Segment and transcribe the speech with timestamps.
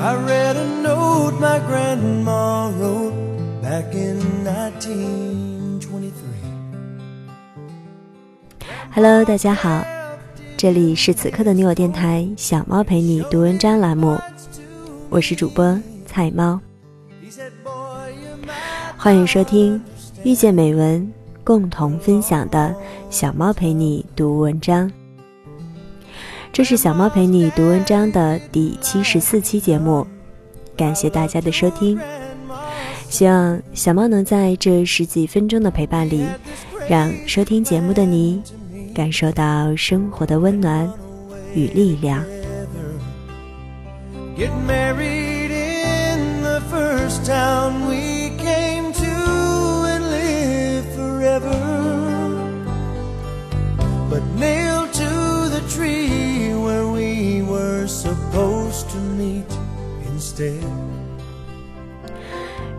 [0.00, 3.12] I read a note my grandma wrote
[3.60, 6.12] back in 1923.
[8.94, 9.84] Hello，大家好，
[10.56, 14.16] 这里是此刻的你我电台小猫陪你读文章栏目，
[15.10, 15.76] 我是主播
[16.06, 16.60] 菜猫，
[18.96, 19.82] 欢迎收听
[20.22, 21.12] 遇见美文
[21.42, 22.72] 共同分享的
[23.10, 24.88] 小猫陪你读文章。
[26.52, 30.04] 这是小猫陪你读文章的第七十四期节目，
[30.76, 31.98] 感谢大家的收听。
[33.08, 36.24] 希望小猫能在这十几分钟的陪伴里，
[36.88, 38.42] 让收听节目的你
[38.92, 40.90] 感受到生活的温暖
[41.54, 42.24] 与力量。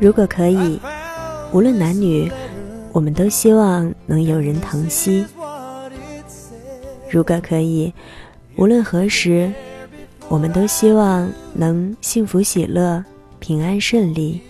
[0.00, 0.78] 如果可以，
[1.52, 2.30] 无论男女，
[2.92, 5.24] 我们都希望能有人疼惜。
[7.10, 7.92] 如果可以，
[8.56, 9.52] 无论何时，
[10.28, 13.04] 我们都希望能幸福喜乐、
[13.38, 14.40] 平安顺利。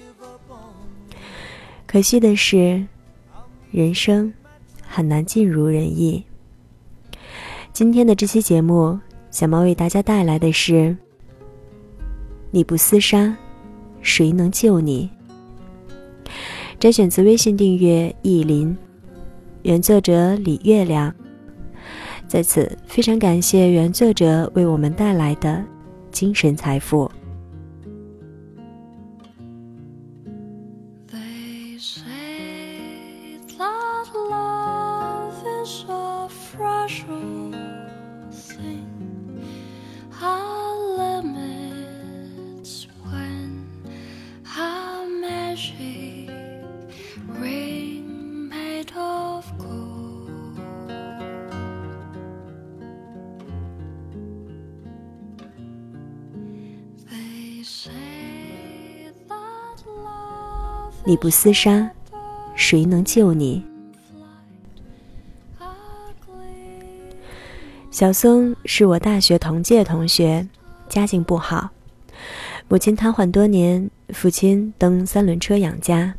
[1.86, 2.84] 可惜的是，
[3.70, 4.32] 人生
[4.88, 6.24] 很难尽如人意。
[7.72, 8.98] 今天的这期节目，
[9.30, 10.96] 小猫为大家带来的是。
[12.54, 13.36] 你不厮杀，
[14.00, 15.10] 谁能救你？
[16.78, 18.76] 摘选自微信订阅意林，
[19.62, 21.12] 原作者李月亮。
[22.28, 25.64] 在此非常感谢原作者为我们带来的
[26.12, 27.10] 精神财富。
[61.06, 61.90] 你不厮杀，
[62.54, 63.62] 谁能救你？
[67.90, 70.48] 小松是我大学同届同学，
[70.88, 71.68] 家境不好，
[72.68, 76.14] 母亲瘫痪多年，父亲蹬三轮车养家。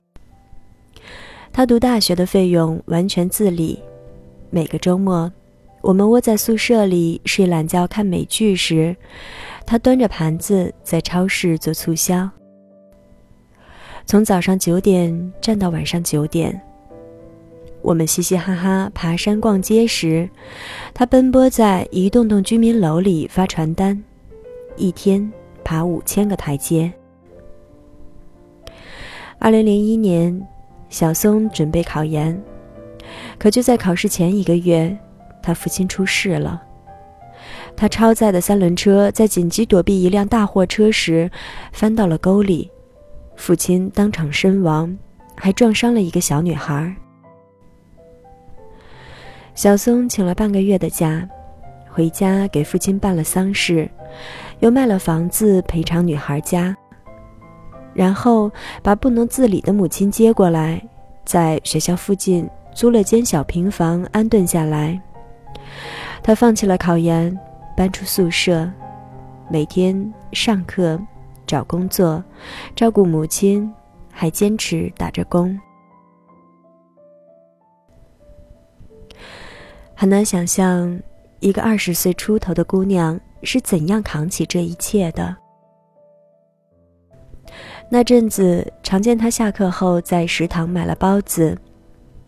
[1.51, 3.81] 他读大学的费用完全自理，
[4.51, 5.31] 每个周末，
[5.81, 8.95] 我们窝在宿舍里睡懒觉看美剧时，
[9.65, 12.29] 他端着盘子在超市做促销。
[14.07, 16.61] 从早上九点站到晚上九点，
[17.81, 20.29] 我们嘻嘻哈哈爬山逛街时，
[20.93, 24.01] 他奔波在一栋栋居民楼里发传单，
[24.77, 25.31] 一天
[25.63, 26.93] 爬五千个台阶。
[29.39, 30.39] 二零零一年，
[30.87, 32.39] 小松准备考研，
[33.39, 34.95] 可就在考试前一个月，
[35.41, 36.61] 他父亲出事了。
[37.75, 41.31] 他超载的三轮车在紧急躲避一辆大货车时，
[41.73, 42.69] 翻到了沟里。
[43.35, 44.97] 父亲当场身亡，
[45.35, 46.95] 还撞伤了一个小女孩。
[49.53, 51.27] 小松请了半个月的假，
[51.89, 53.89] 回家给父亲办了丧事，
[54.59, 56.75] 又卖了房子赔偿女孩家，
[57.93, 58.51] 然后
[58.83, 60.81] 把不能自理的母亲接过来，
[61.23, 64.99] 在学校附近租了间小平房安顿下来。
[66.21, 67.37] 他放弃了考研，
[67.77, 68.69] 搬出宿舍，
[69.49, 70.99] 每天上课。
[71.45, 72.23] 找工作，
[72.75, 73.71] 照顾母亲，
[74.11, 75.59] 还坚持打着工。
[79.93, 80.99] 很难想象，
[81.39, 85.35] 一个二十岁出头的姑娘是怎样扛起这一切的。
[87.89, 91.57] 那阵子，常见她下课后在食堂买了包子，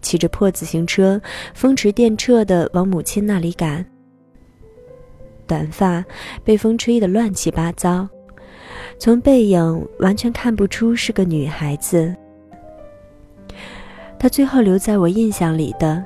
[0.02, 1.20] 骑着破自行车
[1.54, 3.86] 风驰电掣的往母亲那里赶，
[5.46, 6.06] 短发
[6.46, 8.08] 被风吹得乱七八糟。
[9.00, 12.14] 从背影完全看不出是个女孩子。
[14.20, 16.04] 她最后留在我印象里的，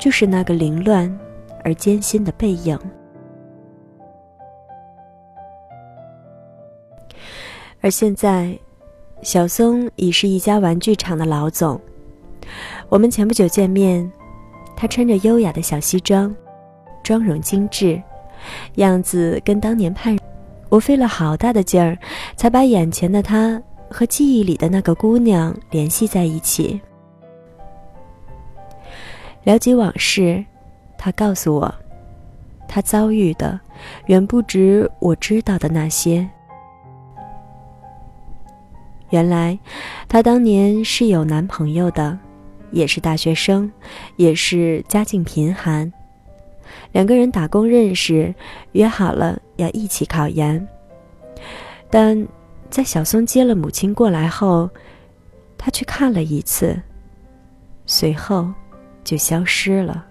[0.00, 1.14] 就是那个凌乱
[1.62, 2.78] 而艰辛的背影。
[7.82, 8.58] 而现在，
[9.22, 11.78] 小松已是一家玩具厂的老总。
[12.88, 14.10] 我们前不久见面，
[14.74, 16.34] 他穿着优雅的小西装，
[17.04, 18.02] 妆容精致，
[18.76, 20.16] 样子跟当年判。
[20.68, 21.96] 我费了好大的劲儿，
[22.36, 23.60] 才把眼前的他
[23.90, 26.80] 和记忆里的那个姑娘联系在一起。
[29.44, 30.44] 聊及往事，
[30.98, 31.72] 他告诉我，
[32.66, 33.58] 他遭遇的
[34.06, 36.28] 远不止我知道的那些。
[39.10, 39.56] 原来，
[40.08, 42.18] 她当年是有男朋友的，
[42.72, 43.70] 也是大学生，
[44.16, 45.92] 也是家境贫寒。
[46.92, 48.34] 两个人打工认识，
[48.72, 50.66] 约好了要一起考研。
[51.90, 52.26] 但
[52.70, 54.68] 在小松接了母亲过来后，
[55.56, 56.80] 他去看了一次，
[57.86, 58.48] 随后
[59.04, 60.04] 就消失了。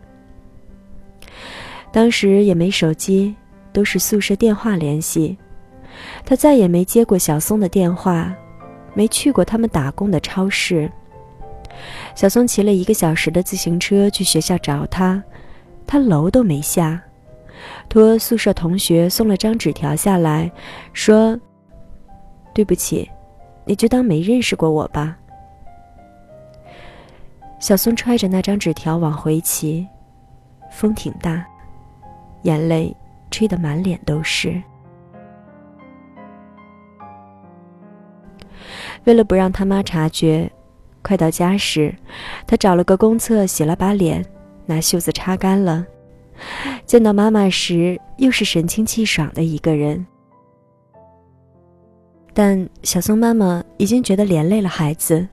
[1.92, 3.36] 当时也没手机，
[3.74, 5.38] 都是宿舍电话联系。
[6.26, 8.36] 他再也没接过小松的电话。
[8.98, 10.90] 没去过他们打工的超市。
[12.16, 15.22] 小松骑了一个小时的自行车去学校找他，
[15.88, 17.02] 他楼都没下，
[17.88, 20.52] 托宿舍同学送了张纸条下来，
[20.94, 21.40] 说
[22.54, 23.10] ：“对不起，
[23.66, 25.18] 你就当没认识过我吧。”
[27.60, 29.88] 小松揣着那张纸条往回骑，
[30.72, 31.46] 风挺大，
[32.44, 32.96] 眼泪
[33.32, 34.62] 吹得满脸都是。
[39.06, 40.52] 为了不让他妈察觉，
[41.02, 41.96] 快到家时，
[42.46, 44.24] 他找了个公厕洗了把脸，
[44.66, 45.86] 拿袖子擦干了。
[46.86, 50.06] 见到妈妈时，又是神清气爽的一个人。
[52.34, 55.28] 但小松妈妈已经觉得连累了孩子。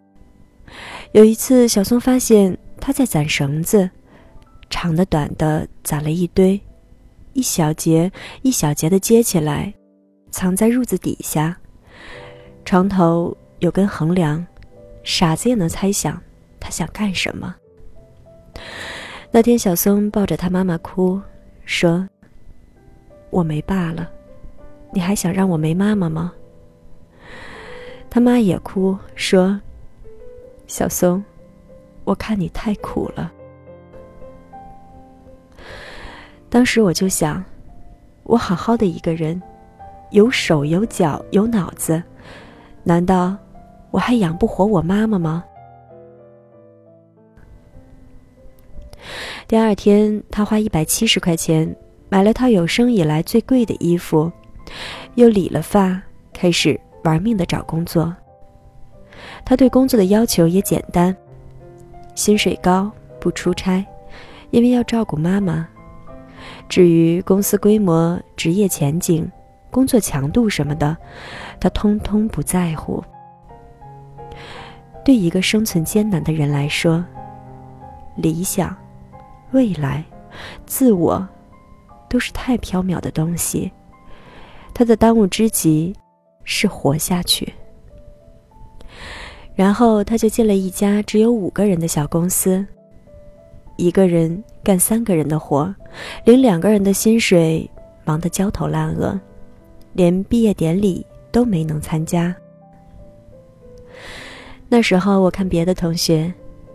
[1.13, 3.91] 有一次，小松发现他在攒绳子，
[4.71, 6.61] 长的短的攒了一堆，
[7.33, 8.11] 一小节
[8.43, 9.75] 一小节的接起来，
[10.31, 11.57] 藏在褥子底下，
[12.65, 13.37] 床头。
[13.59, 14.45] 有根横梁，
[15.05, 16.21] 傻子也能猜想
[16.59, 17.55] 他想干什么。
[19.35, 21.19] 那天，小松抱着他妈妈哭，
[21.65, 22.07] 说
[23.31, 24.07] ：“我没爸了，
[24.93, 26.31] 你还想让我没妈妈吗？”
[28.11, 29.59] 他妈也哭，说
[30.69, 31.25] ：“小松，
[32.05, 33.33] 我看你太苦了。”
[36.51, 37.43] 当时我就想，
[38.25, 39.41] 我好好的一个人，
[40.11, 42.03] 有手有脚有脑子，
[42.85, 43.35] 难道？
[43.91, 45.43] 我还养不活我妈妈吗？
[49.53, 51.77] 第二天，他花一百七十块钱
[52.09, 54.33] 买了套有生以来最贵的衣服，
[55.17, 56.01] 又理了发，
[56.33, 58.17] 开始玩命的找工作。
[59.45, 61.15] 他对工作的要求也简单：
[62.15, 62.91] 薪水高，
[63.21, 63.85] 不出差，
[64.53, 65.69] 因为要照顾妈妈。
[66.67, 69.31] 至于公司规模、职业前景、
[69.71, 70.97] 工作强度什么的，
[71.61, 73.05] 他通通不在乎。
[75.05, 77.05] 对一个生存艰难的人来说，
[78.17, 78.75] 理想、
[79.53, 80.05] 未来、
[80.67, 81.27] 自我，
[82.09, 83.71] 都是太缥缈的东西。
[84.75, 85.95] 他的当务之急
[86.45, 87.53] 是活下去。
[89.55, 92.65] 然后他就进了一家只有五个人的小公司，
[93.77, 95.73] 一个人干三个人的活，
[96.25, 97.69] 领两个人的薪水，
[98.05, 99.21] 忙得焦头烂额，
[99.93, 102.35] 连毕业典礼都没能参加。
[104.71, 106.33] 那时候我看别的同学，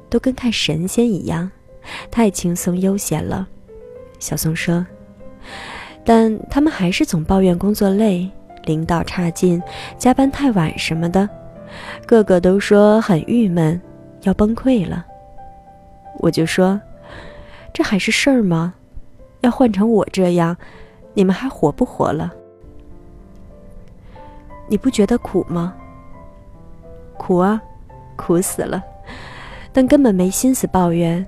[0.07, 1.49] 都跟看神仙一样，
[2.09, 3.47] 太轻松悠闲了。
[4.19, 4.85] 小松说
[6.03, 8.29] ：“但他们还是总抱怨工作累、
[8.63, 9.61] 领导差劲、
[9.97, 11.29] 加班太晚什么的，
[12.05, 13.79] 个个都说很郁闷，
[14.23, 15.05] 要崩溃了。”
[16.19, 16.79] 我就说
[17.73, 18.73] ：“这还是事儿吗？
[19.41, 20.57] 要换成我这样，
[21.13, 22.33] 你们还活不活了？
[24.67, 25.75] 你不觉得苦吗？
[27.17, 27.61] 苦啊！”
[28.17, 28.83] 苦死了，
[29.71, 31.23] 但根本没心思抱怨，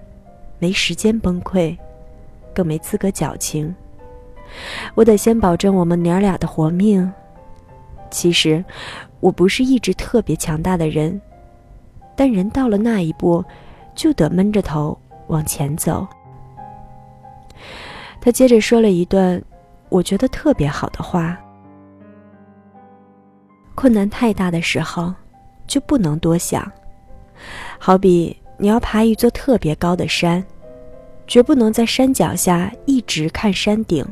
[0.60, 1.76] 没时间崩溃，
[2.54, 3.74] 更没资格矫情。
[4.94, 7.12] 我得先保证我们娘俩的活命。
[8.12, 8.64] 其实，
[9.20, 11.20] 我不是一直特别强大的人，
[12.16, 13.44] 但人到了那一步，
[13.94, 14.98] 就得闷着头
[15.28, 16.08] 往前走。
[18.20, 19.42] 他接着说了一段
[19.90, 21.40] 我觉得特别好的话：
[23.76, 25.14] 困难太大的时候，
[25.68, 26.70] 就不能多想。
[27.78, 30.44] 好比你要爬一座特别高的山，
[31.26, 34.06] 绝不能在山脚下一直看山顶，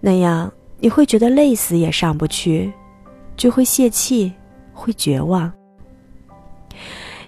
[0.00, 2.72] 那样你会觉得累死也上不去，
[3.36, 4.32] 就会泄气，
[4.72, 5.52] 会绝望。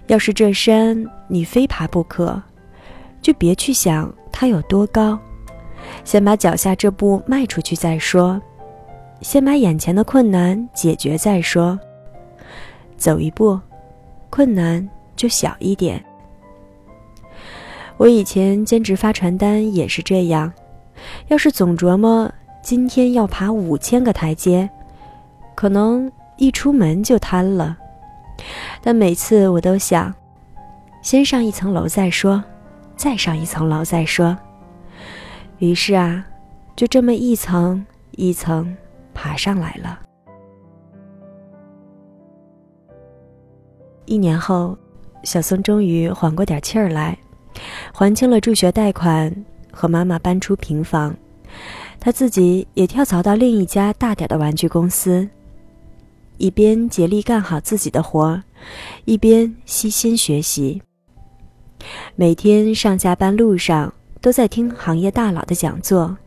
[0.07, 2.41] 要是这山你非爬不可，
[3.21, 5.19] 就别去想它有多高，
[6.03, 8.41] 先把脚下这步迈出去再说，
[9.21, 11.79] 先把眼前的困难解决再说，
[12.97, 13.59] 走一步，
[14.31, 14.89] 困难。
[15.15, 16.03] 就小一点。
[17.97, 20.51] 我以前兼职发传单也是这样，
[21.27, 24.69] 要是总琢磨今天要爬五千个台阶，
[25.55, 27.77] 可能一出门就瘫了。
[28.81, 30.13] 但每次我都想，
[31.01, 32.43] 先上一层楼再说，
[32.97, 34.37] 再上一层楼再说。
[35.59, 36.25] 于是啊，
[36.75, 38.75] 就这么一层一层
[39.13, 39.99] 爬上来了。
[44.03, 44.77] 一年后，
[45.23, 47.17] 小松终于缓过点气儿来，
[47.91, 49.33] 还清了助学贷款，
[49.71, 51.15] 和妈妈搬出平房，
[51.99, 55.27] 他自己也跳槽到另一家大点的玩具公司，
[56.37, 58.43] 一边竭力干好自己的活儿，
[59.05, 60.81] 一边悉心学习。
[62.15, 66.17] 每天上下班路上都在听行业大佬的讲座，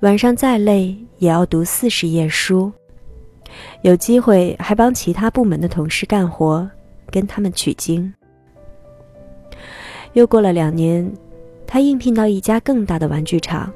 [0.00, 2.72] 晚上再累也要读四十页书。
[3.82, 6.68] 有机会还帮其他部门的同事干活，
[7.10, 8.12] 跟他们取经。
[10.12, 11.10] 又过了两年，
[11.66, 13.72] 他应聘到一家更大的玩具厂，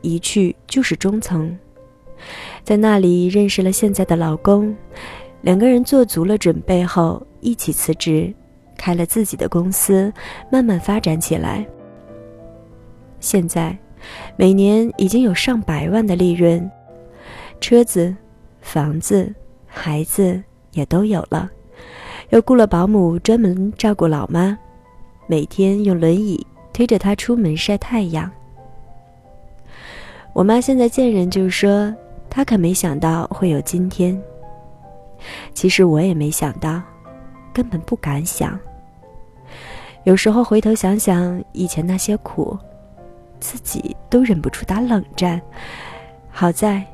[0.00, 1.56] 一去就是中层，
[2.64, 4.74] 在那里认识了现在的老公，
[5.40, 8.32] 两个人做足了准备后，一起辞职，
[8.76, 10.12] 开了自己的公司，
[10.50, 11.66] 慢慢发展起来。
[13.20, 13.76] 现在，
[14.36, 16.70] 每年已经有上百万的利润，
[17.60, 18.14] 车子。
[18.64, 19.34] 房子、
[19.66, 20.40] 孩子
[20.70, 21.50] 也都有了，
[22.30, 24.56] 又雇了保姆专门照顾老妈，
[25.32, 28.30] 每天用轮椅推着她出门晒太阳。
[30.34, 31.90] 我妈现在见人就说
[32.28, 34.22] ：“她可没想到会有今天。”
[35.54, 36.82] 其实我也没想到，
[37.50, 38.60] 根本不敢想。
[40.04, 42.54] 有时候回头想想以前那些苦，
[43.40, 45.40] 自己都忍不住打冷战。
[46.30, 46.84] 好在，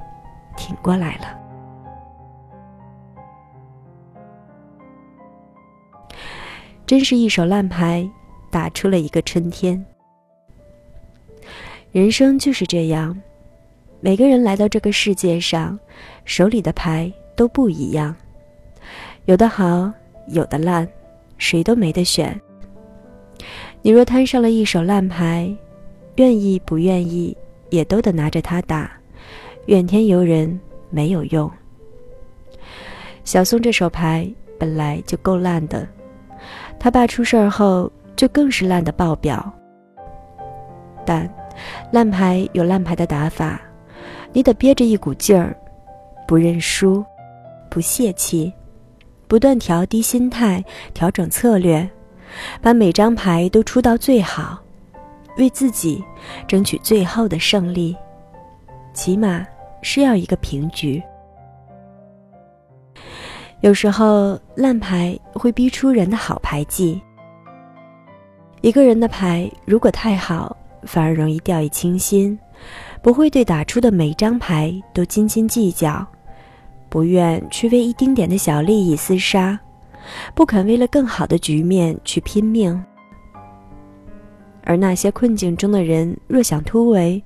[0.57, 1.37] 挺过来了。
[6.87, 8.09] 真是一手烂牌，
[8.51, 9.85] 打出了一个春天。
[11.91, 13.19] 人生就是这样，
[14.01, 15.79] 每个人来到这个世界上，
[16.25, 18.15] 手里的牌都不一样，
[19.25, 19.91] 有的好，
[20.29, 20.87] 有的烂，
[21.39, 22.39] 谁都没得选。
[23.81, 25.55] 你若摊上了一手烂牌，
[26.17, 27.37] 愿意不愿意
[27.71, 28.91] 也都得拿着它打，
[29.67, 30.59] 怨天尤人
[30.91, 31.51] 没有用。
[33.25, 35.89] 小宋这手牌本来就够烂的。
[36.79, 39.51] 他爸出事儿后，就更是烂的爆表。
[41.07, 41.33] 但，
[41.93, 43.61] 烂牌有烂牌的打法，
[44.33, 45.57] 你得憋着一股劲儿，
[46.27, 47.05] 不认输，
[47.71, 48.53] 不泄气，
[49.29, 51.89] 不断调低心态，调整策略，
[52.61, 54.59] 把每张牌都出到最好，
[55.39, 56.05] 为自己
[56.49, 57.97] 争取最后的胜利，
[58.93, 59.47] 起码
[59.81, 61.01] 是要一个平局。
[63.61, 67.01] 有时候烂牌会逼出人的好牌技。
[68.61, 72.39] 一个人的牌如果太好，反而容易掉以轻心，
[73.01, 76.07] 不会对打出的每张牌都斤斤计较，
[76.89, 79.59] 不愿去为一丁点的小利益厮杀，
[80.35, 82.83] 不肯为了更好的局面去拼命。
[84.65, 87.23] 而那些困境中的人，若想突围，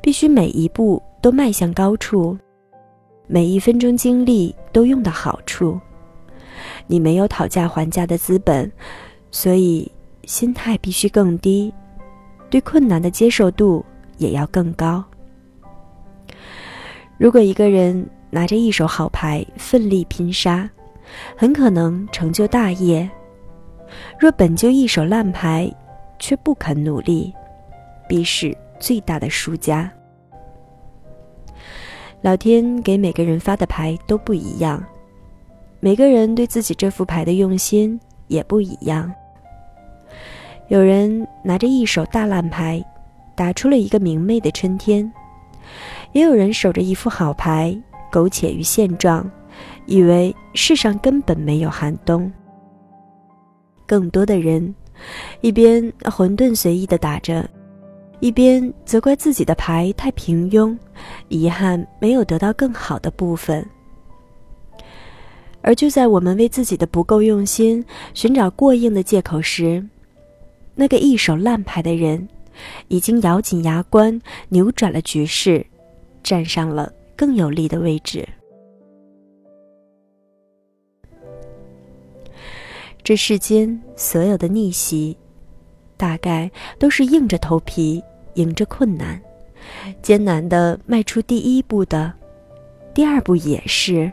[0.00, 2.38] 必须每一步都迈向高处。
[3.26, 5.78] 每一分钟精力都用到好处，
[6.86, 8.72] 你没有讨价还价的资本，
[9.30, 9.90] 所以
[10.28, 11.72] 心态必须更低，
[12.50, 13.82] 对困难的接受度
[14.18, 15.02] 也要更高。
[17.16, 20.68] 如果一个人拿着一手好牌奋力拼杀，
[21.34, 23.08] 很可能成就大业；
[24.20, 25.74] 若本就一手烂牌，
[26.18, 27.32] 却不肯努力，
[28.06, 29.90] 必是最大的输家。
[32.20, 34.84] 老天给每个人发的牌都不一样，
[35.80, 39.10] 每个人对自己这副牌的用心也不一样。
[40.68, 42.84] 有人拿着一手大烂牌，
[43.34, 45.10] 打出了一个明媚的春天；
[46.12, 47.74] 也有人守着一副好牌，
[48.12, 49.28] 苟且于现状，
[49.86, 52.30] 以为世上根本没有寒冬。
[53.86, 54.74] 更多的人，
[55.40, 57.48] 一边混沌随意的打着。
[58.20, 60.76] 一边责怪自己的牌太平庸，
[61.28, 63.64] 遗憾没有得到更好的部分。
[65.62, 67.84] 而就在我们为自己的不够用心
[68.14, 69.82] 寻找过硬的借口时，
[70.78, 72.28] 那个一手烂牌的人，
[72.86, 75.66] 已经咬紧牙关扭转了局势，
[76.22, 78.24] 站上了更有利的位置。
[83.02, 85.16] 这世间所有的逆袭。
[85.96, 88.00] 大概都是硬着头皮
[88.34, 89.20] 迎着困难，
[90.00, 92.14] 艰难的迈出第一步的，
[92.94, 94.12] 第二步也是，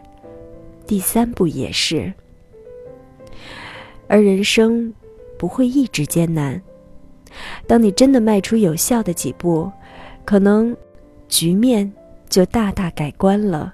[0.87, 2.11] 第三步也是。
[4.07, 4.91] 而人生
[5.37, 6.61] 不会一直艰难，
[7.67, 9.71] 当你真的迈出有效的几步，
[10.23, 10.75] 可能
[11.27, 11.91] 局面
[12.29, 13.73] 就大大改观了。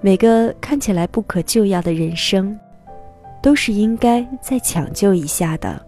[0.00, 2.58] 每个看起来不可救药的人生。
[3.40, 5.80] 都是应该再抢救一下的。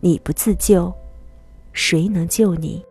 [0.00, 0.92] 你不自救，
[1.74, 2.82] 谁能救你？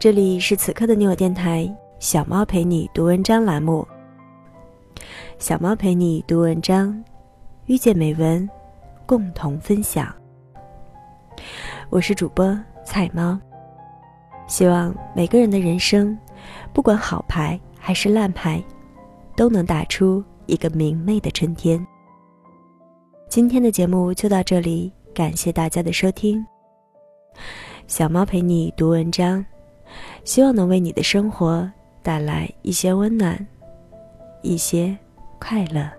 [0.00, 3.84] 这里是此刻的你我电台，小猫陪你读文章栏目。
[5.40, 7.02] 小猫陪你读文章，
[7.66, 8.48] 遇见美文，
[9.06, 10.14] 共同分享。
[11.90, 13.36] 我是主播菜猫，
[14.46, 16.16] 希望每个人的人生，
[16.72, 18.62] 不管好牌还是烂牌，
[19.34, 21.84] 都能打出一个明媚的春天。
[23.28, 26.46] 今天的节目就到这里，感谢大家的收听。
[27.88, 29.44] 小猫陪你读文章。
[30.24, 31.70] 希望能为你的生活
[32.02, 33.46] 带来一些温暖，
[34.42, 34.96] 一些
[35.38, 35.97] 快乐。